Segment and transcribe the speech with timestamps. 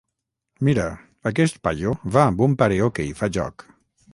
[0.69, 0.85] Mira,
[1.31, 3.69] aquest paio va amb un pareo que hi fa joc.